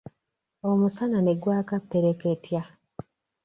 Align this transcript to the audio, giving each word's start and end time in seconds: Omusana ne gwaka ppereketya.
Omusana 0.69 1.19
ne 1.21 1.33
gwaka 1.41 1.75
ppereketya. 1.81 2.61